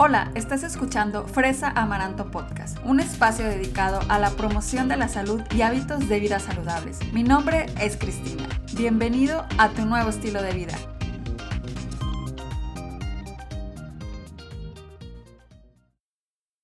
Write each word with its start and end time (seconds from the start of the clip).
Hola, 0.00 0.30
estás 0.36 0.62
escuchando 0.62 1.26
Fresa 1.26 1.70
Amaranto 1.70 2.30
Podcast, 2.30 2.78
un 2.84 3.00
espacio 3.00 3.44
dedicado 3.44 3.98
a 4.08 4.20
la 4.20 4.30
promoción 4.30 4.86
de 4.86 4.96
la 4.96 5.08
salud 5.08 5.42
y 5.52 5.62
hábitos 5.62 6.08
de 6.08 6.20
vida 6.20 6.38
saludables. 6.38 7.00
Mi 7.12 7.24
nombre 7.24 7.66
es 7.80 7.96
Cristina. 7.96 8.48
Bienvenido 8.76 9.44
a 9.58 9.70
tu 9.70 9.84
nuevo 9.86 10.10
estilo 10.10 10.40
de 10.40 10.52
vida. 10.52 10.78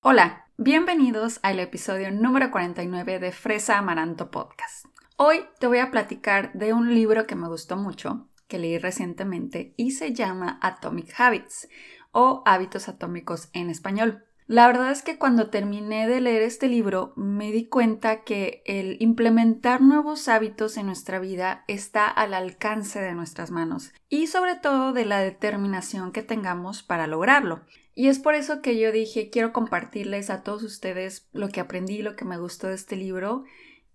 Hola, 0.01 0.47
bienvenidos 0.57 1.41
al 1.43 1.59
episodio 1.59 2.13
número 2.13 2.53
49 2.53 3.19
de 3.19 3.33
Fresa 3.33 3.79
Amaranto 3.79 4.31
Podcast. 4.31 4.87
Hoy 5.17 5.45
te 5.59 5.67
voy 5.67 5.79
a 5.79 5.91
platicar 5.91 6.53
de 6.53 6.73
un 6.73 6.95
libro 6.95 7.27
que 7.27 7.35
me 7.35 7.49
gustó 7.49 7.77
mucho, 7.77 8.29
que 8.47 8.61
leí 8.61 8.79
recientemente 8.79 9.75
y 9.77 9.91
se 9.91 10.15
llama 10.15 10.61
Atomic 10.63 11.19
Habits 11.19 11.67
o 12.15 12.43
Hábitos 12.47 12.89
Atómicos 12.89 13.51
en 13.53 13.69
español. 13.69 14.25
La 14.47 14.67
verdad 14.67 14.91
es 14.91 15.01
que 15.01 15.17
cuando 15.17 15.49
terminé 15.49 16.07
de 16.07 16.21
leer 16.21 16.43
este 16.43 16.69
libro 16.69 17.15
me 17.17 17.51
di 17.51 17.67
cuenta 17.67 18.25
que 18.25 18.63
el 18.67 18.99
implementar 19.01 19.81
nuevos 19.81 20.29
hábitos 20.29 20.77
en 20.77 20.85
nuestra 20.85 21.19
vida 21.19 21.65
está 21.67 22.09
al 22.09 22.35
alcance 22.35 23.01
de 23.01 23.15
nuestras 23.15 23.51
manos 23.51 23.93
y 24.11 24.27
sobre 24.27 24.55
todo 24.55 24.93
de 24.93 25.07
la 25.07 25.21
determinación 25.21 26.13
que 26.13 26.23
tengamos 26.23 26.83
para 26.83 27.07
lograrlo. 27.07 27.63
Y 27.95 28.09
es 28.09 28.19
por 28.19 28.35
eso 28.35 28.61
que 28.61 28.79
yo 28.79 28.93
dije 28.93 29.31
quiero 29.31 29.55
compartirles 29.55 30.29
a 30.29 30.43
todos 30.43 30.63
ustedes 30.63 31.27
lo 31.33 31.49
que 31.49 31.61
aprendí, 31.61 32.03
lo 32.03 32.15
que 32.15 32.27
me 32.27 32.39
gustó 32.39 32.69
de 32.69 32.75
este 32.75 32.97
libro 32.97 33.45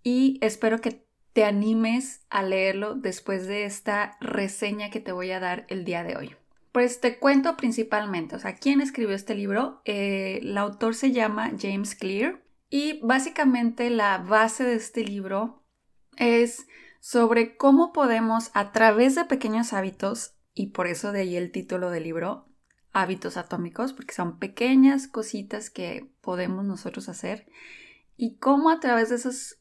y 0.01 0.39
espero 0.41 0.81
que 0.81 1.05
te 1.33 1.45
animes 1.45 2.25
a 2.31 2.41
leerlo 2.41 2.95
después 2.95 3.45
de 3.45 3.65
esta 3.65 4.17
reseña 4.19 4.89
que 4.89 4.99
te 4.99 5.11
voy 5.11 5.29
a 5.29 5.39
dar 5.39 5.67
el 5.69 5.85
día 5.85 6.03
de 6.03 6.17
hoy. 6.17 6.38
Pues 6.71 7.01
te 7.01 7.17
cuento 7.17 7.57
principalmente, 7.57 8.35
o 8.35 8.39
sea, 8.39 8.55
¿quién 8.55 8.79
escribió 8.79 9.15
este 9.15 9.33
libro? 9.33 9.81
Eh, 9.85 10.39
el 10.43 10.57
autor 10.57 10.93
se 10.93 11.11
llama 11.11 11.51
James 11.59 11.95
Clear 11.95 12.43
y 12.69 12.99
básicamente 13.01 13.89
la 13.89 14.19
base 14.19 14.63
de 14.63 14.75
este 14.75 15.03
libro 15.03 15.63
es 16.17 16.67
sobre 16.99 17.57
cómo 17.57 17.91
podemos 17.91 18.51
a 18.53 18.71
través 18.71 19.15
de 19.15 19.25
pequeños 19.25 19.73
hábitos, 19.73 20.35
y 20.53 20.67
por 20.67 20.87
eso 20.87 21.11
de 21.11 21.21
ahí 21.21 21.37
el 21.37 21.51
título 21.51 21.89
del 21.89 22.03
libro, 22.03 22.49
hábitos 22.91 23.37
atómicos, 23.37 23.93
porque 23.93 24.13
son 24.13 24.37
pequeñas 24.37 25.07
cositas 25.07 25.69
que 25.69 26.11
podemos 26.21 26.65
nosotros 26.65 27.09
hacer, 27.09 27.47
y 28.17 28.37
cómo 28.37 28.69
a 28.69 28.79
través 28.79 29.09
de 29.09 29.15
esos 29.15 29.59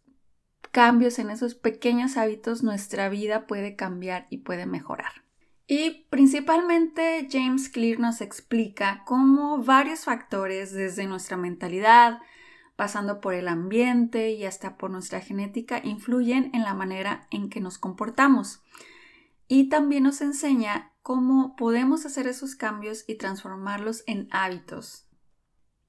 cambios 0.73 1.19
en 1.19 1.31
esos 1.31 1.55
pequeños 1.55 2.17
hábitos 2.17 2.63
nuestra 2.63 3.09
vida 3.09 3.47
puede 3.47 3.77
cambiar 3.77 4.27
y 4.29 4.39
puede 4.39 4.67
mejorar. 4.67 5.28
Y 5.71 6.07
principalmente 6.09 7.29
James 7.31 7.69
Clear 7.69 8.01
nos 8.01 8.23
explica 8.23 9.03
cómo 9.05 9.63
varios 9.63 10.07
factores, 10.07 10.73
desde 10.73 11.07
nuestra 11.07 11.37
mentalidad, 11.37 12.21
pasando 12.75 13.21
por 13.21 13.35
el 13.35 13.49
ambiente 13.49 14.31
y 14.31 14.47
hasta 14.47 14.79
por 14.79 14.91
nuestra 14.91 15.21
genética, 15.21 15.83
influyen 15.85 16.51
en 16.55 16.63
la 16.63 16.73
manera 16.73 17.27
en 17.31 17.51
que 17.51 17.61
nos 17.61 17.77
comportamos. 17.77 18.63
Y 19.47 19.69
también 19.69 20.05
nos 20.05 20.23
enseña 20.23 20.95
cómo 21.03 21.55
podemos 21.55 22.07
hacer 22.07 22.27
esos 22.27 22.55
cambios 22.55 23.05
y 23.07 23.17
transformarlos 23.17 24.05
en 24.07 24.27
hábitos. 24.31 25.07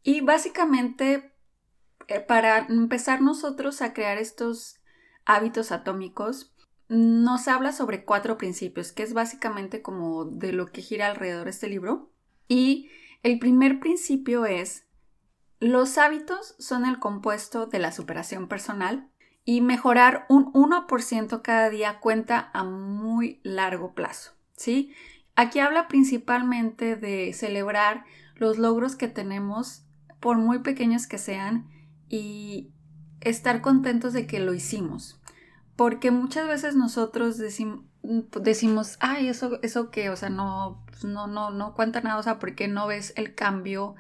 Y 0.03 0.19
básicamente, 0.19 1.33
eh, 2.07 2.19
para 2.19 2.57
empezar 2.67 3.21
nosotros 3.21 3.81
a 3.81 3.93
crear 3.93 4.17
estos 4.17 4.81
hábitos 5.23 5.71
atómicos, 5.71 6.53
nos 6.89 7.47
habla 7.47 7.71
sobre 7.71 8.03
cuatro 8.03 8.37
principios, 8.37 8.91
que 8.91 9.03
es 9.03 9.13
básicamente 9.13 9.81
como 9.81 10.25
de 10.25 10.51
lo 10.51 10.65
que 10.65 10.81
gira 10.81 11.07
alrededor 11.07 11.47
este 11.47 11.69
libro. 11.69 12.11
Y 12.47 12.89
el 13.21 13.37
primer 13.37 13.79
principio 13.79 14.45
es, 14.45 14.87
los 15.59 15.97
hábitos 15.97 16.55
son 16.57 16.85
el 16.85 16.99
compuesto 16.99 17.67
de 17.67 17.79
la 17.79 17.91
superación 17.91 18.47
personal 18.47 19.09
y 19.45 19.61
mejorar 19.61 20.25
un 20.29 20.51
1% 20.53 21.41
cada 21.41 21.69
día 21.69 21.99
cuenta 21.99 22.49
a 22.53 22.63
muy 22.63 23.39
largo 23.43 23.93
plazo, 23.93 24.33
¿sí? 24.55 24.93
Aquí 25.35 25.59
habla 25.59 25.87
principalmente 25.87 26.95
de 26.95 27.33
celebrar 27.33 28.03
los 28.35 28.57
logros 28.57 28.95
que 28.95 29.07
tenemos, 29.07 29.85
por 30.19 30.37
muy 30.37 30.59
pequeños 30.59 31.07
que 31.07 31.17
sean, 31.17 31.69
y 32.09 32.71
estar 33.21 33.61
contentos 33.61 34.13
de 34.13 34.27
que 34.27 34.39
lo 34.39 34.53
hicimos, 34.53 35.19
porque 35.79 36.11
muchas 36.11 36.45
veces 36.45 36.75
nosotros 36.75 37.37
decimos, 37.37 38.97
ay, 38.99 39.29
eso, 39.29 39.59
eso 39.61 39.91
que, 39.91 40.09
o 40.09 40.17
sea, 40.17 40.29
no, 40.29 40.83
pues, 40.87 41.05
no, 41.05 41.25
no, 41.27 41.51
no 41.51 41.73
cuenta 41.73 42.01
nada, 42.01 42.17
o 42.17 42.23
sea, 42.23 42.37
porque 42.37 42.67
no 42.67 42.85
ves 42.85 43.13
el 43.15 43.33
cambio 43.33 43.95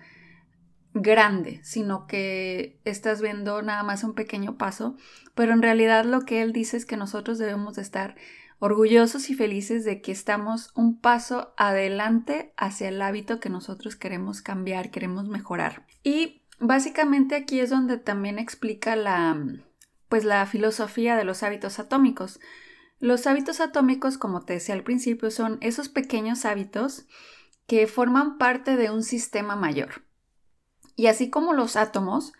grande, 0.93 1.61
sino 1.63 2.05
que 2.05 2.81
estás 2.83 3.21
viendo 3.21 3.61
nada 3.61 3.83
más 3.83 4.03
un 4.03 4.13
pequeño 4.13 4.57
paso, 4.57 4.97
pero 5.35 5.53
en 5.53 5.61
realidad 5.61 6.03
lo 6.03 6.25
que 6.25 6.41
él 6.41 6.51
dice 6.51 6.75
es 6.75 6.85
que 6.85 6.97
nosotros 6.97 7.37
debemos 7.37 7.77
de 7.77 7.83
estar 7.83 8.17
orgullosos 8.59 9.29
y 9.29 9.33
felices 9.33 9.85
de 9.85 10.01
que 10.01 10.11
estamos 10.11 10.73
un 10.75 10.99
paso 10.99 11.53
adelante 11.55 12.51
hacia 12.57 12.89
el 12.89 13.01
hábito 13.01 13.39
que 13.39 13.49
nosotros 13.49 13.95
queremos 13.95 14.41
cambiar, 14.41 14.91
queremos 14.91 15.29
mejorar. 15.29 15.85
Y 16.03 16.41
básicamente 16.59 17.35
aquí 17.35 17.61
es 17.61 17.69
donde 17.69 17.95
también 17.95 18.37
explica 18.37 18.97
la, 18.97 19.41
pues 20.09 20.25
la 20.25 20.45
filosofía 20.45 21.15
de 21.15 21.23
los 21.23 21.43
hábitos 21.43 21.79
atómicos. 21.79 22.39
Los 22.99 23.27
hábitos 23.27 23.61
atómicos, 23.61 24.17
como 24.17 24.41
te 24.43 24.53
decía 24.53 24.75
al 24.75 24.83
principio, 24.83 25.31
son 25.31 25.57
esos 25.61 25.87
pequeños 25.87 26.43
hábitos 26.43 27.05
que 27.67 27.87
forman 27.87 28.37
parte 28.37 28.75
de 28.75 28.89
un 28.89 29.03
sistema 29.03 29.55
mayor. 29.55 30.03
Y 30.95 31.07
así 31.07 31.29
como 31.29 31.53
los 31.53 31.75
átomos, 31.77 32.33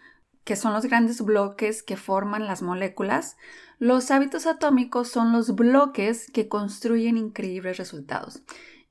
que 0.44 0.56
son 0.56 0.74
los 0.74 0.86
grandes 0.86 1.22
bloques 1.22 1.84
que 1.84 1.96
forman 1.96 2.48
las 2.48 2.62
moléculas, 2.62 3.38
los 3.78 4.12
hábitos 4.12 4.48
atómicos 4.48 5.08
son 5.08 5.32
los 5.32 5.56
bloques 5.56 6.30
que 6.32 6.50
construyen 6.50 7.18
increíbles 7.18 7.78
resultados. 7.78 8.42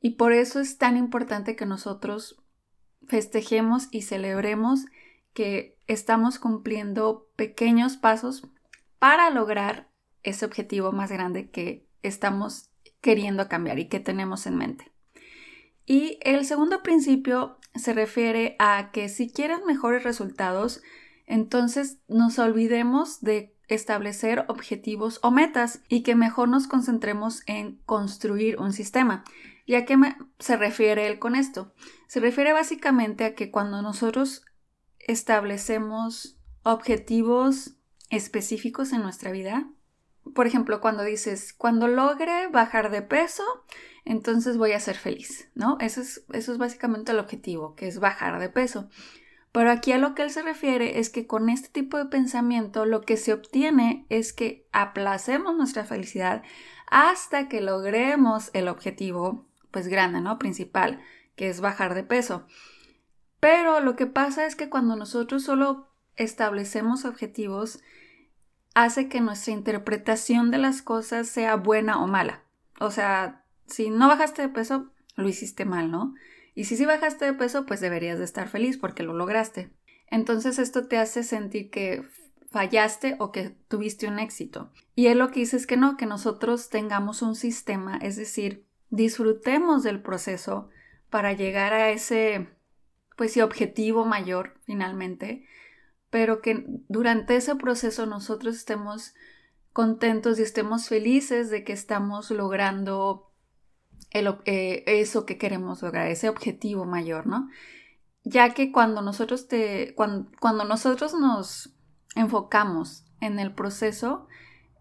Y 0.00 0.10
por 0.10 0.32
eso 0.32 0.60
es 0.60 0.78
tan 0.78 0.96
importante 0.96 1.56
que 1.56 1.66
nosotros 1.66 2.40
festejemos 3.06 3.88
y 3.90 4.02
celebremos 4.02 4.86
que 5.34 5.76
estamos 5.86 6.38
cumpliendo 6.38 7.28
pequeños 7.36 7.96
pasos 7.96 8.46
para 8.98 9.30
lograr 9.30 9.90
ese 10.22 10.44
objetivo 10.44 10.92
más 10.92 11.10
grande 11.10 11.50
que 11.50 11.86
estamos 12.02 12.70
queriendo 13.00 13.48
cambiar 13.48 13.78
y 13.78 13.88
que 13.88 14.00
tenemos 14.00 14.46
en 14.46 14.56
mente. 14.56 14.92
Y 15.86 16.18
el 16.22 16.44
segundo 16.44 16.82
principio 16.82 17.58
se 17.74 17.94
refiere 17.94 18.56
a 18.58 18.90
que 18.92 19.08
si 19.08 19.30
quieren 19.30 19.64
mejores 19.66 20.02
resultados, 20.02 20.82
entonces 21.26 21.98
nos 22.08 22.38
olvidemos 22.38 23.20
de 23.20 23.54
establecer 23.68 24.44
objetivos 24.48 25.20
o 25.22 25.30
metas 25.30 25.82
y 25.88 26.02
que 26.02 26.14
mejor 26.14 26.48
nos 26.48 26.66
concentremos 26.66 27.42
en 27.46 27.76
construir 27.86 28.58
un 28.58 28.72
sistema. 28.72 29.24
¿Y 29.66 29.74
a 29.74 29.84
qué 29.84 29.96
se 30.38 30.56
refiere 30.56 31.06
él 31.06 31.18
con 31.18 31.36
esto? 31.36 31.74
Se 32.06 32.20
refiere 32.20 32.52
básicamente 32.52 33.24
a 33.24 33.34
que 33.34 33.50
cuando 33.50 33.82
nosotros 33.82 34.44
establecemos 34.98 36.38
objetivos 36.62 37.77
específicos 38.10 38.92
en 38.92 39.02
nuestra 39.02 39.30
vida. 39.30 39.68
Por 40.34 40.46
ejemplo, 40.46 40.80
cuando 40.80 41.04
dices, 41.04 41.52
cuando 41.52 41.88
logre 41.88 42.48
bajar 42.48 42.90
de 42.90 43.02
peso, 43.02 43.44
entonces 44.04 44.56
voy 44.56 44.72
a 44.72 44.80
ser 44.80 44.96
feliz, 44.96 45.48
¿no? 45.54 45.78
Eso 45.80 46.00
es, 46.00 46.24
eso 46.32 46.52
es 46.52 46.58
básicamente 46.58 47.12
el 47.12 47.18
objetivo, 47.18 47.74
que 47.74 47.88
es 47.88 47.98
bajar 47.98 48.38
de 48.38 48.48
peso. 48.48 48.88
Pero 49.52 49.70
aquí 49.70 49.92
a 49.92 49.98
lo 49.98 50.14
que 50.14 50.22
él 50.22 50.30
se 50.30 50.42
refiere 50.42 50.98
es 50.98 51.10
que 51.10 51.26
con 51.26 51.48
este 51.48 51.68
tipo 51.68 51.96
de 51.96 52.06
pensamiento 52.06 52.84
lo 52.84 53.00
que 53.00 53.16
se 53.16 53.32
obtiene 53.32 54.06
es 54.08 54.32
que 54.32 54.66
aplacemos 54.72 55.56
nuestra 55.56 55.84
felicidad 55.84 56.42
hasta 56.90 57.48
que 57.48 57.60
logremos 57.60 58.50
el 58.52 58.68
objetivo, 58.68 59.46
pues 59.70 59.88
grande, 59.88 60.20
¿no? 60.20 60.38
Principal, 60.38 61.00
que 61.34 61.48
es 61.48 61.60
bajar 61.60 61.94
de 61.94 62.02
peso. 62.02 62.46
Pero 63.40 63.80
lo 63.80 63.96
que 63.96 64.06
pasa 64.06 64.46
es 64.46 64.56
que 64.56 64.68
cuando 64.68 64.96
nosotros 64.96 65.44
solo 65.44 65.88
establecemos 66.16 67.04
objetivos, 67.04 67.80
hace 68.74 69.08
que 69.08 69.20
nuestra 69.20 69.52
interpretación 69.52 70.50
de 70.50 70.58
las 70.58 70.82
cosas 70.82 71.28
sea 71.28 71.56
buena 71.56 72.02
o 72.02 72.06
mala. 72.06 72.42
O 72.80 72.90
sea, 72.90 73.44
si 73.66 73.90
no 73.90 74.08
bajaste 74.08 74.42
de 74.42 74.48
peso, 74.48 74.90
lo 75.16 75.28
hiciste 75.28 75.64
mal, 75.64 75.90
¿no? 75.90 76.14
Y 76.54 76.64
si 76.64 76.76
sí 76.76 76.86
bajaste 76.86 77.24
de 77.24 77.34
peso, 77.34 77.66
pues 77.66 77.80
deberías 77.80 78.18
de 78.18 78.24
estar 78.24 78.48
feliz 78.48 78.78
porque 78.78 79.02
lo 79.02 79.12
lograste. 79.12 79.70
Entonces 80.10 80.58
esto 80.58 80.86
te 80.86 80.96
hace 80.98 81.22
sentir 81.22 81.70
que 81.70 82.04
fallaste 82.50 83.16
o 83.18 83.30
que 83.30 83.50
tuviste 83.68 84.08
un 84.08 84.18
éxito. 84.18 84.72
Y 84.94 85.06
él 85.08 85.18
lo 85.18 85.30
que 85.30 85.40
dice 85.40 85.56
es 85.56 85.66
que 85.66 85.76
no, 85.76 85.96
que 85.96 86.06
nosotros 86.06 86.70
tengamos 86.70 87.22
un 87.22 87.34
sistema, 87.34 87.98
es 87.98 88.16
decir, 88.16 88.64
disfrutemos 88.90 89.82
del 89.82 90.00
proceso 90.00 90.70
para 91.10 91.32
llegar 91.32 91.72
a 91.72 91.90
ese, 91.90 92.48
pues 93.16 93.32
sí, 93.32 93.40
objetivo 93.40 94.04
mayor 94.04 94.54
finalmente, 94.64 95.46
pero 96.10 96.40
que 96.40 96.64
durante 96.88 97.36
ese 97.36 97.54
proceso 97.56 98.06
nosotros 98.06 98.56
estemos 98.56 99.14
contentos 99.72 100.38
y 100.38 100.42
estemos 100.42 100.88
felices 100.88 101.50
de 101.50 101.64
que 101.64 101.72
estamos 101.72 102.30
logrando 102.30 103.30
eh, 104.12 104.84
eso 104.86 105.26
que 105.26 105.38
queremos 105.38 105.82
lograr, 105.82 106.08
ese 106.08 106.28
objetivo 106.28 106.84
mayor, 106.84 107.26
¿no? 107.26 107.48
ya 108.28 108.52
que 108.52 108.72
cuando 108.72 109.00
nosotros, 109.00 109.48
te, 109.48 109.94
cuando, 109.94 110.30
cuando 110.40 110.64
nosotros 110.64 111.14
nos 111.14 111.74
enfocamos 112.14 113.04
en 113.20 113.38
el 113.38 113.54
proceso, 113.54 114.26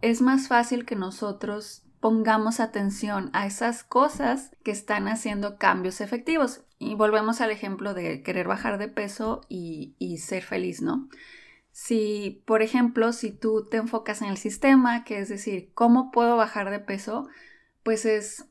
es 0.02 0.22
más 0.22 0.48
fácil 0.48 0.86
que 0.86 0.96
nosotros 0.96 1.84
pongamos 2.00 2.60
atención 2.60 3.30
a 3.34 3.46
esas 3.46 3.84
cosas 3.84 4.52
que 4.64 4.72
están 4.72 5.08
haciendo 5.08 5.58
cambios 5.58 6.02
efectivos. 6.02 6.64
Y 6.80 6.96
volvemos 6.96 7.42
al 7.42 7.52
ejemplo 7.52 7.94
de 7.94 8.22
querer 8.22 8.48
bajar 8.48 8.78
de 8.78 8.88
peso 8.88 9.42
y, 9.50 9.96
ser 10.20 10.44
feliz, 10.44 10.82
¿no? 10.82 11.10
Si, 11.72 12.44
por 12.46 12.62
ejemplo, 12.62 13.14
si 13.14 13.32
tú 13.32 13.68
te 13.70 13.78
enfocas 13.78 14.22
en 14.22 14.30
el 14.30 14.38
sistema, 14.38 15.04
que 15.04 15.20
es 15.20 15.30
decir, 15.30 15.72
¿cómo 15.74 16.12
puedo 16.12 16.38
bajar 16.38 16.70
de 16.72 16.80
peso? 16.80 17.28
Pues 17.84 18.06
es 18.06 18.48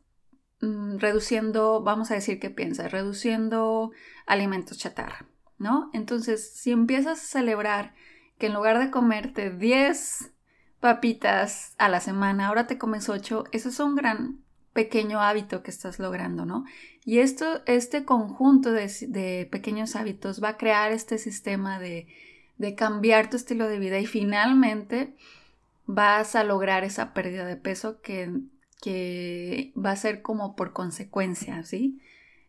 Mm, 0.60 0.99
reduciendo, 0.99 1.82
vamos 1.82 2.10
a 2.10 2.14
decir 2.14 2.40
que 2.40 2.49
piensas, 2.50 2.90
reduciendo 2.90 3.90
alimentos 4.26 4.78
chatarra, 4.78 5.28
¿no? 5.58 5.90
Entonces, 5.92 6.54
si 6.54 6.72
empiezas 6.72 7.19
a 7.20 7.26
celebrar 7.26 7.94
que 8.38 8.46
en 8.46 8.54
lugar 8.54 8.78
de 8.78 8.90
comerte 8.90 9.50
10 9.50 10.32
papitas 10.81 11.75
a 11.78 11.88
la 11.88 12.00
semana, 12.00 12.49
ahora 12.49 12.67
te 12.67 12.78
comes 12.78 13.08
8, 13.08 13.44
eso 13.52 13.69
es 13.69 13.81
un 13.81 13.96
gran 13.96 14.40
pequeño 14.73 15.20
hábito 15.20 15.62
que 15.62 15.70
estás 15.70 15.99
logrando, 15.99 16.44
¿no? 16.44 16.64
Y 17.05 17.20
esto, 17.20 17.62
este 17.67 18.05
conjunto 18.05 18.73
de, 18.73 18.93
de 19.08 19.49
pequeños 19.50 19.96
hábitos 19.96 20.43
va 20.43 20.50
a 20.50 20.56
crear 20.56 20.93
este 20.93 21.19
sistema 21.19 21.78
de, 21.78 22.06
de 22.58 22.75
cambiar 22.75 23.31
tu 23.31 23.37
estilo 23.37 23.69
de 23.69 23.78
vida 23.78 23.99
y 23.99 24.06
finalmente 24.06 25.14
vas 25.87 26.37
a 26.37 26.44
lograr 26.44 26.84
esa 26.84 27.14
pérdida 27.14 27.46
de 27.46 27.56
peso 27.56 28.00
que 28.02 28.31
que 28.82 29.73
va 29.76 29.90
a 29.93 29.96
ser 29.96 30.23
como 30.23 30.56
por 30.56 30.73
consecuencia, 30.73 31.62
¿sí? 31.62 32.00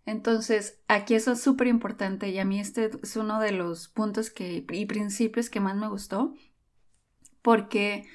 Entonces, 0.05 0.79
aquí 0.87 1.15
eso 1.15 1.33
es 1.33 1.41
súper 1.41 1.67
importante 1.67 2.29
y 2.29 2.39
a 2.39 2.45
mí 2.45 2.59
este 2.59 2.91
es 3.01 3.15
uno 3.17 3.39
de 3.39 3.51
los 3.51 3.89
puntos 3.89 4.29
que, 4.29 4.65
y 4.69 4.85
principios 4.85 5.49
que 5.49 5.59
más 5.59 5.75
me 5.75 5.89
gustó, 5.89 6.33
porque 7.47 8.05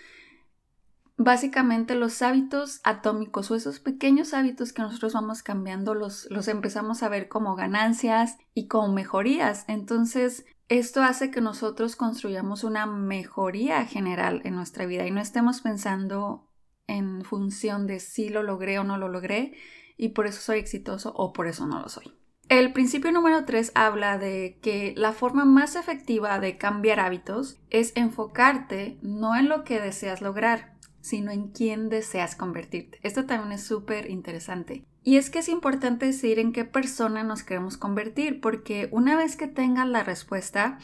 básicamente 1.16 1.94
los 1.94 2.20
hábitos 2.20 2.82
atómicos 2.84 3.50
o 3.50 3.54
esos 3.54 3.80
pequeños 3.80 4.34
hábitos 4.34 4.74
que 4.74 4.82
nosotros 4.82 5.14
vamos 5.14 5.42
cambiando 5.42 5.94
los, 5.94 6.30
los 6.30 6.48
empezamos 6.48 7.02
a 7.02 7.08
ver 7.08 7.30
como 7.30 7.56
ganancias 7.56 8.36
y 8.52 8.68
como 8.68 8.92
mejorías. 8.92 9.64
Entonces, 9.68 10.44
esto 10.68 11.02
hace 11.02 11.30
que 11.30 11.40
nosotros 11.40 11.96
construyamos 11.96 12.62
una 12.62 12.84
mejoría 12.84 13.86
general 13.86 14.42
en 14.44 14.54
nuestra 14.54 14.84
vida 14.84 15.06
y 15.06 15.10
no 15.10 15.22
estemos 15.22 15.62
pensando 15.62 16.50
en 16.86 17.24
función 17.24 17.86
de 17.86 18.00
si 18.00 18.28
lo 18.28 18.42
logré 18.42 18.78
o 18.80 18.84
no 18.84 18.98
lo 18.98 19.08
logré 19.08 19.54
y 19.96 20.10
por 20.10 20.26
eso 20.26 20.42
soy 20.42 20.58
exitoso 20.58 21.10
o 21.16 21.32
por 21.32 21.46
eso 21.46 21.66
no 21.66 21.80
lo 21.80 21.88
soy. 21.88 22.21
El 22.52 22.74
principio 22.74 23.10
número 23.12 23.46
3 23.46 23.72
habla 23.74 24.18
de 24.18 24.58
que 24.60 24.92
la 24.94 25.14
forma 25.14 25.46
más 25.46 25.74
efectiva 25.74 26.38
de 26.38 26.58
cambiar 26.58 27.00
hábitos 27.00 27.58
es 27.70 27.92
enfocarte 27.94 28.98
no 29.00 29.34
en 29.34 29.48
lo 29.48 29.64
que 29.64 29.80
deseas 29.80 30.20
lograr, 30.20 30.74
sino 31.00 31.30
en 31.30 31.48
quién 31.48 31.88
deseas 31.88 32.36
convertirte. 32.36 32.98
Esto 33.02 33.24
también 33.24 33.52
es 33.52 33.64
súper 33.64 34.10
interesante. 34.10 34.84
Y 35.02 35.16
es 35.16 35.30
que 35.30 35.38
es 35.38 35.48
importante 35.48 36.04
decidir 36.04 36.38
en 36.40 36.52
qué 36.52 36.66
persona 36.66 37.24
nos 37.24 37.42
queremos 37.42 37.78
convertir, 37.78 38.42
porque 38.42 38.90
una 38.92 39.16
vez 39.16 39.36
que 39.36 39.46
tengas 39.46 39.88
la 39.88 40.04
respuesta, 40.04 40.78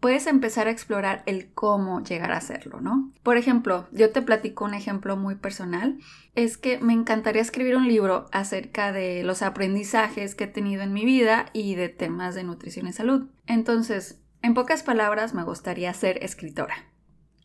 puedes 0.00 0.26
empezar 0.26 0.66
a 0.66 0.70
explorar 0.70 1.22
el 1.26 1.52
cómo 1.52 2.02
llegar 2.02 2.32
a 2.32 2.36
hacerlo, 2.36 2.80
¿no? 2.80 3.12
Por 3.22 3.36
ejemplo, 3.36 3.88
yo 3.92 4.10
te 4.10 4.22
platico 4.22 4.64
un 4.64 4.74
ejemplo 4.74 5.16
muy 5.16 5.36
personal, 5.36 5.98
es 6.34 6.56
que 6.56 6.78
me 6.78 6.92
encantaría 6.92 7.42
escribir 7.42 7.76
un 7.76 7.88
libro 7.88 8.26
acerca 8.32 8.92
de 8.92 9.22
los 9.24 9.42
aprendizajes 9.42 10.34
que 10.34 10.44
he 10.44 10.48
tenido 10.48 10.82
en 10.82 10.92
mi 10.92 11.04
vida 11.04 11.46
y 11.52 11.74
de 11.74 11.88
temas 11.88 12.34
de 12.34 12.44
nutrición 12.44 12.86
y 12.86 12.92
salud. 12.92 13.28
Entonces, 13.46 14.20
en 14.42 14.54
pocas 14.54 14.82
palabras, 14.82 15.34
me 15.34 15.44
gustaría 15.44 15.92
ser 15.94 16.22
escritora. 16.22 16.74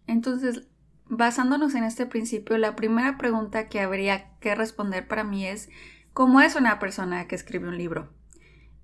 Entonces, 0.07 0.67
basándonos 1.07 1.75
en 1.75 1.83
este 1.83 2.05
principio, 2.05 2.57
la 2.57 2.75
primera 2.75 3.17
pregunta 3.17 3.69
que 3.69 3.79
habría 3.79 4.37
que 4.39 4.55
responder 4.55 5.07
para 5.07 5.23
mí 5.23 5.45
es, 5.45 5.69
¿cómo 6.13 6.41
es 6.41 6.55
una 6.55 6.79
persona 6.79 7.27
que 7.27 7.35
escribe 7.35 7.67
un 7.67 7.77
libro? 7.77 8.09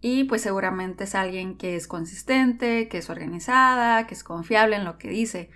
Y 0.01 0.25
pues 0.25 0.41
seguramente 0.41 1.05
es 1.05 1.15
alguien 1.15 1.57
que 1.57 1.75
es 1.75 1.87
consistente, 1.87 2.87
que 2.87 2.99
es 2.99 3.09
organizada, 3.09 4.07
que 4.07 4.13
es 4.13 4.23
confiable 4.23 4.75
en 4.75 4.85
lo 4.85 4.97
que 4.97 5.09
dice. 5.09 5.49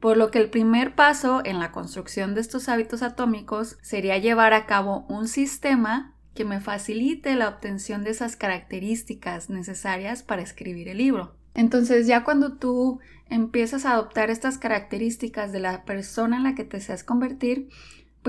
Por 0.00 0.16
lo 0.16 0.30
que 0.30 0.38
el 0.38 0.50
primer 0.50 0.94
paso 0.94 1.42
en 1.44 1.58
la 1.58 1.72
construcción 1.72 2.34
de 2.34 2.40
estos 2.40 2.68
hábitos 2.68 3.02
atómicos 3.02 3.78
sería 3.82 4.18
llevar 4.18 4.52
a 4.52 4.66
cabo 4.66 5.04
un 5.08 5.26
sistema 5.28 6.14
que 6.34 6.44
me 6.44 6.60
facilite 6.60 7.34
la 7.34 7.48
obtención 7.48 8.04
de 8.04 8.10
esas 8.10 8.36
características 8.36 9.50
necesarias 9.50 10.22
para 10.22 10.42
escribir 10.42 10.88
el 10.88 10.98
libro. 10.98 11.34
Entonces 11.54 12.06
ya 12.06 12.22
cuando 12.22 12.52
tú 12.56 13.00
empiezas 13.28 13.84
a 13.84 13.92
adoptar 13.92 14.30
estas 14.30 14.58
características 14.58 15.50
de 15.50 15.58
la 15.58 15.84
persona 15.84 16.36
en 16.36 16.44
la 16.44 16.54
que 16.54 16.64
te 16.64 16.76
deseas 16.76 17.02
convertir, 17.02 17.68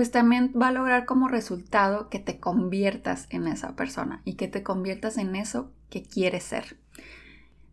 pues 0.00 0.10
también 0.10 0.54
va 0.58 0.68
a 0.68 0.72
lograr 0.72 1.04
como 1.04 1.28
resultado 1.28 2.08
que 2.08 2.18
te 2.18 2.40
conviertas 2.40 3.26
en 3.28 3.46
esa 3.46 3.76
persona 3.76 4.22
y 4.24 4.36
que 4.36 4.48
te 4.48 4.62
conviertas 4.62 5.18
en 5.18 5.36
eso 5.36 5.72
que 5.90 6.02
quieres 6.02 6.42
ser. 6.42 6.78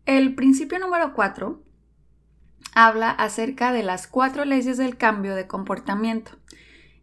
El 0.04 0.34
principio 0.34 0.78
número 0.78 1.14
cuatro 1.14 1.62
habla 2.74 3.08
acerca 3.08 3.72
de 3.72 3.82
las 3.82 4.06
cuatro 4.06 4.44
leyes 4.44 4.76
del 4.76 4.98
cambio 4.98 5.34
de 5.34 5.46
comportamiento, 5.46 6.32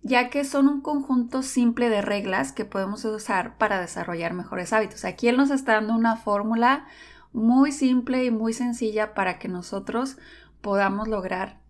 ya 0.03 0.29
que 0.29 0.45
son 0.45 0.67
un 0.67 0.81
conjunto 0.81 1.41
simple 1.41 1.89
de 1.89 2.03
reglas 2.03 2.51
que 2.51 2.65
podemos 2.65 3.03
usar 3.03 3.57
para 3.57 3.81
desarrollar 3.81 4.35
mejores 4.35 4.73
hábitos. 4.73 5.05
Aquí 5.05 5.27
él 5.27 5.37
nos 5.37 5.49
está 5.49 5.73
dando 5.73 5.95
una 5.95 6.17
fórmula 6.17 6.85
muy 7.33 7.71
simple 7.71 8.25
y 8.25 8.29
muy 8.29 8.53
sencilla 8.53 9.15
para 9.15 9.39
que 9.39 9.47
nosotros 9.47 10.19
podamos 10.61 11.07
lograr 11.07 11.61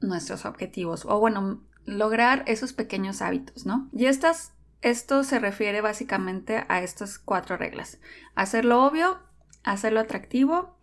nuestros 0.00 0.44
objetivos 0.46 1.04
o 1.04 1.20
bueno, 1.20 1.60
lograr 1.86 2.44
esos 2.46 2.72
pequeños 2.72 3.22
hábitos, 3.22 3.66
¿no? 3.66 3.88
Y 3.92 4.06
estas, 4.06 4.52
esto 4.82 5.24
se 5.24 5.38
refiere 5.38 5.80
básicamente 5.80 6.64
a 6.68 6.82
estas 6.82 7.18
cuatro 7.18 7.56
reglas. 7.56 7.98
Hacerlo 8.34 8.84
obvio, 8.84 9.20
hacerlo 9.62 10.00
atractivo, 10.00 10.78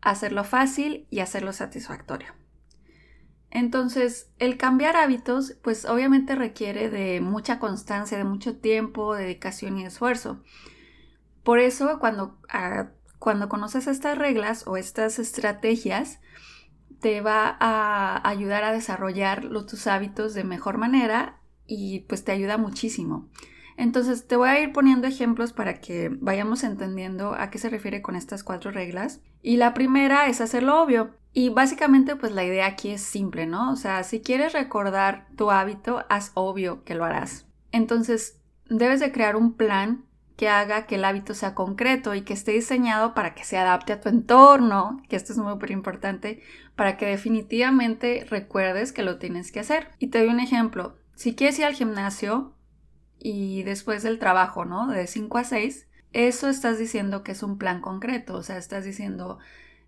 hacerlo 0.00 0.44
fácil 0.44 1.06
y 1.10 1.20
hacerlo 1.20 1.52
satisfactorio. 1.52 2.34
Entonces, 3.50 4.30
el 4.38 4.56
cambiar 4.56 4.96
hábitos, 4.96 5.56
pues 5.62 5.84
obviamente 5.84 6.36
requiere 6.36 6.88
de 6.88 7.20
mucha 7.20 7.58
constancia, 7.58 8.16
de 8.16 8.24
mucho 8.24 8.56
tiempo, 8.56 9.14
dedicación 9.14 9.76
y 9.78 9.84
esfuerzo. 9.84 10.40
Por 11.42 11.58
eso, 11.58 11.98
cuando, 11.98 12.38
ah, 12.48 12.90
cuando 13.18 13.48
conoces 13.48 13.88
estas 13.88 14.16
reglas 14.16 14.66
o 14.68 14.76
estas 14.76 15.18
estrategias, 15.18 16.20
te 17.00 17.20
va 17.20 17.56
a 17.58 18.28
ayudar 18.28 18.64
a 18.64 18.72
desarrollar 18.72 19.44
los, 19.44 19.66
tus 19.66 19.86
hábitos 19.86 20.34
de 20.34 20.44
mejor 20.44 20.78
manera 20.78 21.40
y 21.66 22.00
pues 22.00 22.24
te 22.24 22.32
ayuda 22.32 22.58
muchísimo. 22.58 23.28
Entonces 23.76 24.26
te 24.26 24.36
voy 24.36 24.50
a 24.50 24.60
ir 24.60 24.72
poniendo 24.72 25.06
ejemplos 25.06 25.52
para 25.54 25.80
que 25.80 26.10
vayamos 26.20 26.64
entendiendo 26.64 27.34
a 27.34 27.50
qué 27.50 27.58
se 27.58 27.70
refiere 27.70 28.02
con 28.02 28.14
estas 28.14 28.44
cuatro 28.44 28.70
reglas. 28.70 29.20
Y 29.42 29.56
la 29.56 29.72
primera 29.72 30.26
es 30.26 30.42
hacerlo 30.42 30.82
obvio. 30.82 31.16
Y 31.32 31.48
básicamente 31.48 32.16
pues 32.16 32.32
la 32.32 32.44
idea 32.44 32.66
aquí 32.66 32.90
es 32.90 33.00
simple, 33.00 33.46
¿no? 33.46 33.72
O 33.72 33.76
sea, 33.76 34.02
si 34.02 34.20
quieres 34.20 34.52
recordar 34.52 35.28
tu 35.36 35.50
hábito, 35.50 36.04
haz 36.10 36.32
obvio 36.34 36.84
que 36.84 36.94
lo 36.94 37.04
harás. 37.04 37.46
Entonces 37.72 38.40
debes 38.68 39.00
de 39.00 39.12
crear 39.12 39.36
un 39.36 39.54
plan 39.54 40.04
que 40.40 40.48
haga 40.48 40.86
que 40.86 40.94
el 40.94 41.04
hábito 41.04 41.34
sea 41.34 41.54
concreto 41.54 42.14
y 42.14 42.22
que 42.22 42.32
esté 42.32 42.52
diseñado 42.52 43.12
para 43.12 43.34
que 43.34 43.44
se 43.44 43.58
adapte 43.58 43.92
a 43.92 44.00
tu 44.00 44.08
entorno, 44.08 45.02
que 45.06 45.16
esto 45.16 45.34
es 45.34 45.38
muy 45.38 45.52
importante, 45.68 46.40
para 46.76 46.96
que 46.96 47.04
definitivamente 47.04 48.26
recuerdes 48.30 48.92
que 48.92 49.02
lo 49.02 49.18
tienes 49.18 49.52
que 49.52 49.60
hacer. 49.60 49.88
Y 49.98 50.06
te 50.06 50.20
doy 50.20 50.28
un 50.28 50.40
ejemplo. 50.40 50.96
Si 51.14 51.34
quieres 51.34 51.58
ir 51.58 51.66
al 51.66 51.74
gimnasio 51.74 52.54
y 53.18 53.64
después 53.64 54.02
del 54.02 54.18
trabajo, 54.18 54.64
¿no? 54.64 54.86
De 54.90 55.06
5 55.06 55.36
a 55.36 55.44
6, 55.44 55.86
eso 56.14 56.48
estás 56.48 56.78
diciendo 56.78 57.22
que 57.22 57.32
es 57.32 57.42
un 57.42 57.58
plan 57.58 57.82
concreto. 57.82 58.36
O 58.36 58.42
sea, 58.42 58.56
estás 58.56 58.86
diciendo, 58.86 59.40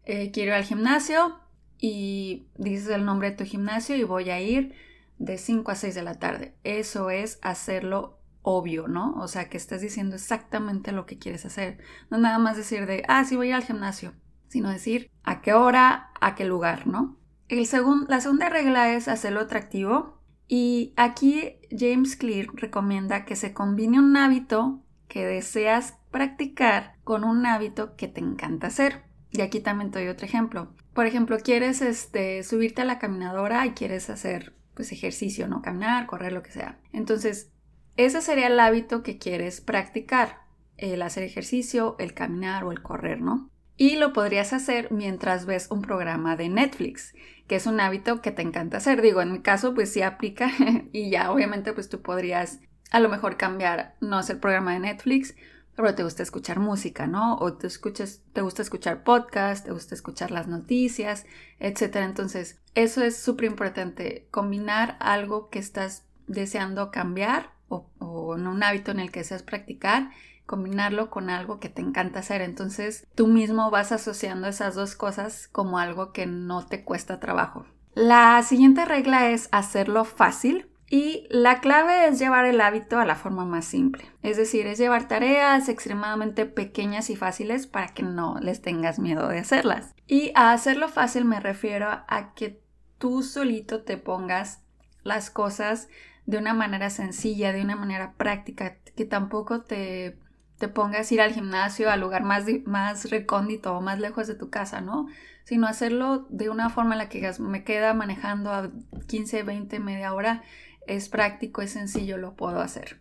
eh, 0.04 0.32
quiero 0.32 0.50
ir 0.50 0.56
al 0.56 0.64
gimnasio 0.64 1.40
y 1.78 2.46
dices 2.58 2.88
el 2.88 3.06
nombre 3.06 3.30
de 3.30 3.36
tu 3.38 3.44
gimnasio 3.44 3.96
y 3.96 4.04
voy 4.04 4.28
a 4.28 4.38
ir 4.38 4.74
de 5.16 5.38
5 5.38 5.70
a 5.70 5.76
6 5.76 5.94
de 5.94 6.02
la 6.02 6.18
tarde. 6.18 6.52
Eso 6.62 7.08
es 7.08 7.38
hacerlo 7.40 8.18
obvio, 8.42 8.88
¿no? 8.88 9.14
O 9.14 9.28
sea, 9.28 9.48
que 9.48 9.56
estás 9.56 9.80
diciendo 9.80 10.16
exactamente 10.16 10.92
lo 10.92 11.06
que 11.06 11.18
quieres 11.18 11.44
hacer. 11.44 11.78
No 12.10 12.18
nada 12.18 12.38
más 12.38 12.56
decir 12.56 12.86
de, 12.86 13.04
ah, 13.08 13.24
sí 13.24 13.36
voy 13.36 13.52
al 13.52 13.64
gimnasio, 13.64 14.12
sino 14.48 14.70
decir 14.70 15.10
a 15.22 15.40
qué 15.40 15.54
hora, 15.54 16.10
a 16.20 16.34
qué 16.34 16.44
lugar, 16.44 16.86
¿no? 16.86 17.18
El 17.48 17.66
la 18.08 18.20
segunda 18.20 18.48
regla 18.48 18.94
es 18.94 19.08
hacerlo 19.08 19.40
atractivo 19.40 20.22
y 20.48 20.94
aquí 20.96 21.56
James 21.70 22.16
Clear 22.16 22.46
recomienda 22.54 23.24
que 23.24 23.36
se 23.36 23.52
combine 23.52 23.98
un 23.98 24.16
hábito 24.16 24.82
que 25.06 25.26
deseas 25.26 25.98
practicar 26.10 26.96
con 27.04 27.24
un 27.24 27.44
hábito 27.46 27.96
que 27.96 28.08
te 28.08 28.20
encanta 28.20 28.68
hacer. 28.68 29.02
Y 29.30 29.42
aquí 29.42 29.60
también 29.60 29.90
te 29.90 29.98
doy 29.98 30.08
otro 30.08 30.26
ejemplo. 30.26 30.74
Por 30.94 31.06
ejemplo, 31.06 31.38
quieres 31.38 31.82
este, 31.82 32.42
subirte 32.42 32.82
a 32.82 32.86
la 32.86 32.98
caminadora 32.98 33.66
y 33.66 33.72
quieres 33.72 34.10
hacer 34.10 34.54
pues 34.74 34.92
ejercicio, 34.92 35.48
¿no? 35.48 35.60
Caminar, 35.60 36.06
correr, 36.06 36.32
lo 36.32 36.42
que 36.42 36.50
sea. 36.50 36.78
Entonces, 36.92 37.51
ese 37.96 38.22
sería 38.22 38.46
el 38.46 38.58
hábito 38.58 39.02
que 39.02 39.18
quieres 39.18 39.60
practicar, 39.60 40.42
el 40.76 41.02
hacer 41.02 41.22
ejercicio, 41.22 41.96
el 41.98 42.14
caminar 42.14 42.64
o 42.64 42.72
el 42.72 42.82
correr, 42.82 43.20
¿no? 43.20 43.50
Y 43.76 43.96
lo 43.96 44.12
podrías 44.12 44.52
hacer 44.52 44.90
mientras 44.90 45.46
ves 45.46 45.68
un 45.70 45.82
programa 45.82 46.36
de 46.36 46.48
Netflix, 46.48 47.14
que 47.46 47.56
es 47.56 47.66
un 47.66 47.80
hábito 47.80 48.20
que 48.20 48.30
te 48.30 48.42
encanta 48.42 48.78
hacer. 48.78 49.02
Digo, 49.02 49.22
en 49.22 49.32
mi 49.32 49.40
caso, 49.40 49.74
pues 49.74 49.92
sí 49.92 50.02
aplica 50.02 50.50
y 50.92 51.10
ya 51.10 51.30
obviamente 51.30 51.72
pues 51.72 51.88
tú 51.88 52.02
podrías 52.02 52.60
a 52.90 53.00
lo 53.00 53.08
mejor 53.08 53.36
cambiar, 53.36 53.96
no 54.00 54.18
hacer 54.18 54.38
programa 54.38 54.74
de 54.74 54.80
Netflix, 54.80 55.34
pero 55.74 55.94
te 55.94 56.04
gusta 56.04 56.22
escuchar 56.22 56.60
música, 56.60 57.06
¿no? 57.06 57.36
O 57.36 57.54
te, 57.54 57.66
escuchas, 57.66 58.22
te 58.34 58.42
gusta 58.42 58.60
escuchar 58.60 59.02
podcast, 59.04 59.64
te 59.64 59.72
gusta 59.72 59.94
escuchar 59.94 60.30
las 60.30 60.46
noticias, 60.46 61.24
etc. 61.58 61.96
Entonces, 61.96 62.60
eso 62.74 63.02
es 63.02 63.16
súper 63.16 63.46
importante, 63.46 64.28
combinar 64.30 64.98
algo 65.00 65.48
que 65.48 65.58
estás 65.58 66.04
deseando 66.26 66.90
cambiar 66.90 67.50
o, 67.72 67.90
o 67.98 68.34
un 68.34 68.62
hábito 68.62 68.90
en 68.90 69.00
el 69.00 69.10
que 69.10 69.20
deseas 69.20 69.42
practicar, 69.42 70.10
combinarlo 70.46 71.10
con 71.10 71.30
algo 71.30 71.60
que 71.60 71.68
te 71.68 71.82
encanta 71.82 72.20
hacer. 72.20 72.42
Entonces, 72.42 73.06
tú 73.14 73.26
mismo 73.26 73.70
vas 73.70 73.92
asociando 73.92 74.48
esas 74.48 74.74
dos 74.74 74.94
cosas 74.94 75.48
como 75.48 75.78
algo 75.78 76.12
que 76.12 76.26
no 76.26 76.66
te 76.66 76.84
cuesta 76.84 77.20
trabajo. 77.20 77.66
La 77.94 78.42
siguiente 78.42 78.84
regla 78.84 79.30
es 79.30 79.48
hacerlo 79.52 80.04
fácil 80.04 80.68
y 80.88 81.26
la 81.30 81.60
clave 81.60 82.06
es 82.06 82.18
llevar 82.18 82.44
el 82.44 82.60
hábito 82.60 82.98
a 82.98 83.06
la 83.06 83.16
forma 83.16 83.46
más 83.46 83.64
simple, 83.64 84.04
es 84.22 84.36
decir, 84.36 84.66
es 84.66 84.76
llevar 84.76 85.08
tareas 85.08 85.70
extremadamente 85.70 86.44
pequeñas 86.44 87.08
y 87.08 87.16
fáciles 87.16 87.66
para 87.66 87.88
que 87.88 88.02
no 88.02 88.36
les 88.42 88.60
tengas 88.60 88.98
miedo 88.98 89.26
de 89.28 89.38
hacerlas. 89.38 89.94
Y 90.06 90.32
a 90.34 90.52
hacerlo 90.52 90.88
fácil 90.88 91.24
me 91.24 91.40
refiero 91.40 91.88
a 91.88 92.34
que 92.34 92.62
tú 92.98 93.22
solito 93.22 93.84
te 93.84 93.96
pongas 93.96 94.60
las 95.02 95.30
cosas 95.30 95.88
de 96.26 96.38
una 96.38 96.54
manera 96.54 96.90
sencilla, 96.90 97.52
de 97.52 97.62
una 97.62 97.76
manera 97.76 98.14
práctica, 98.16 98.76
que 98.96 99.04
tampoco 99.04 99.62
te, 99.62 100.18
te 100.58 100.68
pongas 100.68 101.10
a 101.10 101.14
ir 101.14 101.20
al 101.20 101.32
gimnasio 101.32 101.90
al 101.90 102.00
lugar 102.00 102.22
más, 102.22 102.44
más 102.64 103.10
recóndito 103.10 103.76
o 103.76 103.80
más 103.80 103.98
lejos 103.98 104.26
de 104.28 104.34
tu 104.34 104.50
casa, 104.50 104.80
¿no? 104.80 105.08
Sino 105.44 105.66
hacerlo 105.66 106.26
de 106.30 106.50
una 106.50 106.70
forma 106.70 106.94
en 106.94 106.98
la 106.98 107.08
que 107.08 107.32
me 107.40 107.64
queda 107.64 107.94
manejando 107.94 108.52
a 108.52 108.70
15, 109.08 109.42
20, 109.42 109.80
media 109.80 110.14
hora 110.14 110.42
es 110.86 111.08
práctico, 111.08 111.62
es 111.62 111.72
sencillo, 111.72 112.16
lo 112.16 112.34
puedo 112.34 112.60
hacer. 112.60 113.00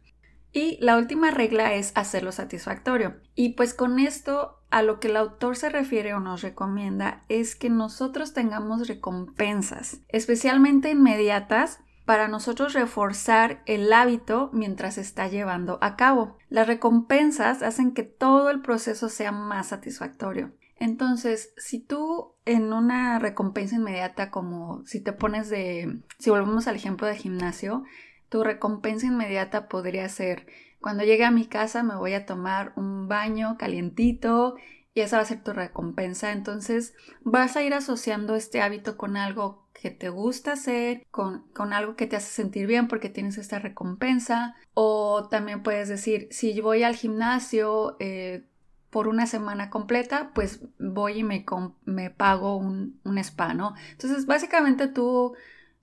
Y 0.53 0.77
la 0.81 0.97
última 0.97 1.31
regla 1.31 1.73
es 1.73 1.91
hacerlo 1.95 2.31
satisfactorio. 2.31 3.15
Y 3.35 3.49
pues 3.49 3.73
con 3.73 3.99
esto 3.99 4.59
a 4.69 4.81
lo 4.81 4.99
que 4.99 5.07
el 5.07 5.17
autor 5.17 5.55
se 5.55 5.69
refiere 5.69 6.13
o 6.13 6.19
nos 6.19 6.41
recomienda 6.41 7.23
es 7.29 7.55
que 7.55 7.69
nosotros 7.69 8.33
tengamos 8.33 8.87
recompensas, 8.87 9.99
especialmente 10.09 10.89
inmediatas, 10.91 11.79
para 12.11 12.27
nosotros 12.27 12.73
reforzar 12.73 13.63
el 13.65 13.93
hábito 13.93 14.49
mientras 14.51 14.95
se 14.95 15.01
está 15.01 15.29
llevando 15.29 15.77
a 15.79 15.95
cabo. 15.95 16.37
Las 16.49 16.67
recompensas 16.67 17.63
hacen 17.63 17.93
que 17.93 18.03
todo 18.03 18.49
el 18.49 18.61
proceso 18.61 19.07
sea 19.07 19.31
más 19.31 19.67
satisfactorio. 19.67 20.51
Entonces, 20.75 21.53
si 21.55 21.79
tú 21.79 22.33
en 22.43 22.73
una 22.73 23.17
recompensa 23.17 23.77
inmediata, 23.77 24.29
como 24.29 24.85
si 24.85 24.99
te 24.99 25.13
pones 25.13 25.49
de, 25.49 26.01
si 26.19 26.29
volvemos 26.29 26.67
al 26.67 26.75
ejemplo 26.75 27.07
del 27.07 27.15
gimnasio, 27.15 27.85
tu 28.27 28.43
recompensa 28.43 29.07
inmediata 29.07 29.69
podría 29.69 30.09
ser, 30.09 30.47
cuando 30.81 31.05
llegue 31.05 31.23
a 31.23 31.31
mi 31.31 31.45
casa 31.45 31.81
me 31.81 31.95
voy 31.95 32.11
a 32.11 32.25
tomar 32.25 32.73
un 32.75 33.07
baño 33.07 33.55
calientito 33.57 34.57
y 34.93 34.99
esa 34.99 35.15
va 35.15 35.23
a 35.23 35.27
ser 35.27 35.45
tu 35.45 35.53
recompensa. 35.53 36.33
Entonces, 36.33 36.93
vas 37.21 37.55
a 37.55 37.63
ir 37.63 37.73
asociando 37.73 38.35
este 38.35 38.61
hábito 38.61 38.97
con 38.97 39.15
algo 39.15 39.60
que 39.81 39.89
te 39.89 40.09
gusta 40.09 40.53
hacer, 40.53 41.07
con, 41.09 41.47
con, 41.53 41.73
algo 41.73 41.95
que 41.95 42.05
te 42.05 42.15
hace 42.15 42.31
sentir 42.31 42.67
bien 42.67 42.87
porque 42.87 43.09
tienes 43.09 43.37
esta 43.37 43.57
recompensa. 43.57 44.55
O 44.75 45.27
también 45.29 45.63
puedes 45.63 45.89
decir, 45.89 46.27
si 46.29 46.59
voy 46.61 46.83
al 46.83 46.95
gimnasio, 46.95 47.97
eh, 47.99 48.45
por 48.91 49.07
una 49.07 49.25
semana 49.25 49.69
completa, 49.69 50.31
pues 50.35 50.61
voy 50.77 51.19
y 51.19 51.23
me, 51.23 51.45
me 51.85 52.11
pago 52.11 52.57
un, 52.57 52.99
un, 53.05 53.17
spa, 53.17 53.53
¿no? 53.53 53.73
Entonces, 53.91 54.25
básicamente 54.25 54.87
tú, 54.87 55.33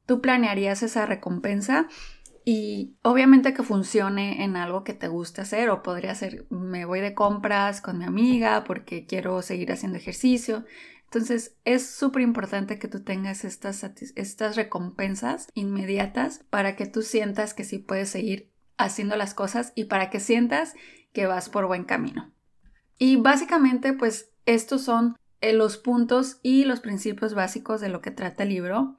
tú 0.06 0.20
planearías 0.20 0.82
esa 0.82 1.06
recompensa 1.06 1.88
y 2.44 2.96
obviamente 3.02 3.52
que 3.52 3.62
funcione 3.62 4.44
en 4.44 4.56
algo 4.56 4.84
que 4.84 4.94
te 4.94 5.08
guste 5.08 5.40
hacer 5.40 5.70
o 5.70 5.82
podría 5.82 6.14
ser, 6.14 6.46
me 6.50 6.84
voy 6.84 7.00
de 7.00 7.14
compras 7.14 7.80
con 7.80 7.98
mi 7.98 8.04
amiga 8.04 8.62
porque 8.64 9.06
quiero 9.06 9.42
seguir 9.42 9.72
haciendo 9.72 9.98
ejercicio. 9.98 10.64
Entonces 11.08 11.56
es 11.64 11.88
súper 11.88 12.20
importante 12.20 12.78
que 12.78 12.86
tú 12.86 13.00
tengas 13.00 13.44
estas, 13.44 13.82
estas 14.14 14.56
recompensas 14.56 15.48
inmediatas 15.54 16.44
para 16.50 16.76
que 16.76 16.84
tú 16.84 17.00
sientas 17.00 17.54
que 17.54 17.64
sí 17.64 17.78
puedes 17.78 18.10
seguir 18.10 18.50
haciendo 18.76 19.16
las 19.16 19.32
cosas 19.32 19.72
y 19.74 19.84
para 19.84 20.10
que 20.10 20.20
sientas 20.20 20.74
que 21.14 21.26
vas 21.26 21.48
por 21.48 21.66
buen 21.66 21.84
camino. 21.84 22.30
Y 22.98 23.16
básicamente, 23.16 23.94
pues 23.94 24.32
estos 24.44 24.82
son 24.82 25.16
eh, 25.40 25.54
los 25.54 25.78
puntos 25.78 26.40
y 26.42 26.64
los 26.64 26.80
principios 26.80 27.34
básicos 27.34 27.80
de 27.80 27.88
lo 27.88 28.02
que 28.02 28.10
trata 28.10 28.42
el 28.42 28.50
libro. 28.50 28.98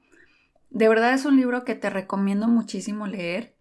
De 0.70 0.88
verdad 0.88 1.14
es 1.14 1.24
un 1.24 1.36
libro 1.36 1.64
que 1.64 1.76
te 1.76 1.90
recomiendo 1.90 2.48
muchísimo 2.48 3.06
leer 3.06 3.54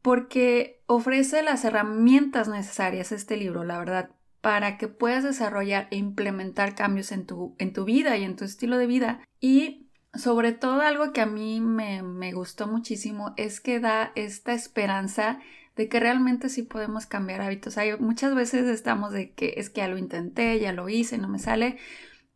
porque 0.00 0.82
ofrece 0.86 1.42
las 1.42 1.64
herramientas 1.64 2.48
necesarias 2.48 3.12
este 3.12 3.36
libro, 3.36 3.64
la 3.64 3.78
verdad, 3.78 4.10
para 4.42 4.76
que 4.76 4.88
puedas 4.88 5.24
desarrollar 5.24 5.88
e 5.90 5.96
implementar 5.96 6.74
cambios 6.74 7.12
en 7.12 7.24
tu, 7.24 7.54
en 7.58 7.72
tu 7.72 7.84
vida 7.84 8.18
y 8.18 8.24
en 8.24 8.36
tu 8.36 8.44
estilo 8.44 8.76
de 8.76 8.86
vida. 8.86 9.24
Y 9.40 9.88
sobre 10.12 10.52
todo 10.52 10.82
algo 10.82 11.12
que 11.12 11.22
a 11.22 11.26
mí 11.26 11.60
me, 11.60 12.02
me 12.02 12.32
gustó 12.32 12.66
muchísimo 12.66 13.32
es 13.38 13.60
que 13.60 13.80
da 13.80 14.12
esta 14.16 14.52
esperanza 14.52 15.38
de 15.76 15.88
que 15.88 16.00
realmente 16.00 16.48
sí 16.48 16.64
podemos 16.64 17.06
cambiar 17.06 17.40
hábitos. 17.40 17.78
Hay, 17.78 17.96
muchas 17.98 18.34
veces 18.34 18.66
estamos 18.66 19.12
de 19.12 19.32
que 19.32 19.54
es 19.56 19.70
que 19.70 19.80
ya 19.80 19.88
lo 19.88 19.96
intenté, 19.96 20.58
ya 20.58 20.72
lo 20.72 20.88
hice, 20.88 21.18
no 21.18 21.28
me 21.28 21.38
sale, 21.38 21.78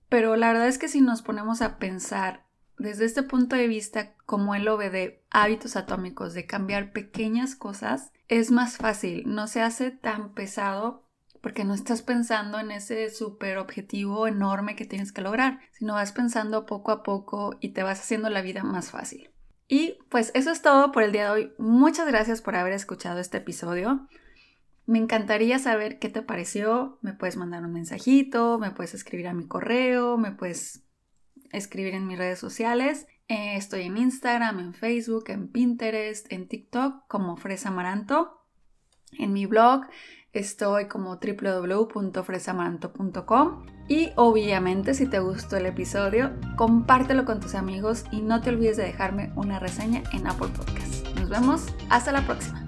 pero 0.08 0.36
la 0.36 0.48
verdad 0.52 0.68
es 0.68 0.78
que 0.78 0.88
si 0.88 1.00
nos 1.00 1.22
ponemos 1.22 1.60
a 1.60 1.78
pensar 1.78 2.46
desde 2.78 3.04
este 3.04 3.24
punto 3.24 3.56
de 3.56 3.66
vista, 3.66 4.14
como 4.26 4.54
él 4.54 4.64
lo 4.64 4.76
de 4.76 5.22
hábitos 5.30 5.76
atómicos, 5.76 6.34
de 6.34 6.46
cambiar 6.46 6.92
pequeñas 6.92 7.56
cosas, 7.56 8.12
es 8.28 8.52
más 8.52 8.76
fácil, 8.76 9.24
no 9.26 9.48
se 9.48 9.60
hace 9.60 9.90
tan 9.90 10.34
pesado 10.34 11.05
porque 11.46 11.64
no 11.64 11.74
estás 11.74 12.02
pensando 12.02 12.58
en 12.58 12.72
ese 12.72 13.08
súper 13.08 13.58
objetivo 13.58 14.26
enorme 14.26 14.74
que 14.74 14.84
tienes 14.84 15.12
que 15.12 15.22
lograr, 15.22 15.60
sino 15.70 15.94
vas 15.94 16.10
pensando 16.10 16.66
poco 16.66 16.90
a 16.90 17.04
poco 17.04 17.56
y 17.60 17.68
te 17.68 17.84
vas 17.84 18.00
haciendo 18.00 18.30
la 18.30 18.42
vida 18.42 18.64
más 18.64 18.90
fácil. 18.90 19.30
Y 19.68 19.96
pues 20.08 20.32
eso 20.34 20.50
es 20.50 20.60
todo 20.60 20.90
por 20.90 21.04
el 21.04 21.12
día 21.12 21.26
de 21.26 21.30
hoy. 21.30 21.52
Muchas 21.56 22.08
gracias 22.08 22.42
por 22.42 22.56
haber 22.56 22.72
escuchado 22.72 23.20
este 23.20 23.36
episodio. 23.36 24.08
Me 24.86 24.98
encantaría 24.98 25.60
saber 25.60 26.00
qué 26.00 26.08
te 26.08 26.20
pareció. 26.20 26.98
Me 27.00 27.12
puedes 27.12 27.36
mandar 27.36 27.62
un 27.62 27.74
mensajito, 27.74 28.58
me 28.58 28.72
puedes 28.72 28.94
escribir 28.94 29.28
a 29.28 29.32
mi 29.32 29.46
correo, 29.46 30.18
me 30.18 30.32
puedes 30.32 30.82
escribir 31.52 31.94
en 31.94 32.08
mis 32.08 32.18
redes 32.18 32.40
sociales. 32.40 33.06
Eh, 33.28 33.54
estoy 33.54 33.82
en 33.82 33.98
Instagram, 33.98 34.58
en 34.58 34.74
Facebook, 34.74 35.26
en 35.28 35.46
Pinterest, 35.46 36.26
en 36.32 36.48
TikTok 36.48 37.06
como 37.06 37.36
Fresa 37.36 37.68
Amaranto. 37.68 38.45
En 39.12 39.32
mi 39.32 39.46
blog 39.46 39.82
estoy 40.32 40.86
como 40.86 41.16
www.fresamaranto.com. 41.16 43.66
Y 43.88 44.10
obviamente 44.16 44.94
si 44.94 45.06
te 45.06 45.20
gustó 45.20 45.56
el 45.56 45.66
episodio, 45.66 46.32
compártelo 46.56 47.24
con 47.24 47.38
tus 47.40 47.54
amigos 47.54 48.04
y 48.10 48.20
no 48.20 48.40
te 48.40 48.50
olvides 48.50 48.76
de 48.76 48.82
dejarme 48.82 49.30
una 49.36 49.60
reseña 49.60 50.02
en 50.12 50.26
Apple 50.26 50.48
Podcasts. 50.48 51.04
Nos 51.14 51.28
vemos, 51.28 51.66
hasta 51.88 52.10
la 52.10 52.26
próxima. 52.26 52.65